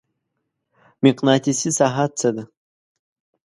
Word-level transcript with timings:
مقناطیسي 1.03 1.69
ساحه 1.77 2.05
څه 2.19 2.29
ده؟ 2.35 2.43